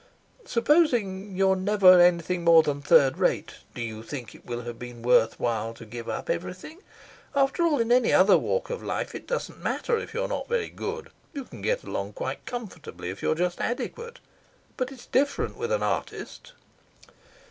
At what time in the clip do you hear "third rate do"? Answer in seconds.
2.81-3.83